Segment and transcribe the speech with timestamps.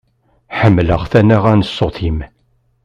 [0.59, 2.19] Ḥemmleɣ tanaɣa n ṣṣut-im.